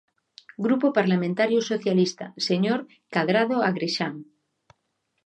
Grupo 0.65 0.87
Parlamentario 0.97 1.59
Socialista, 1.71 2.25
señor 2.47 2.79
Cadrado 3.13 3.57
Agrexán. 3.69 4.15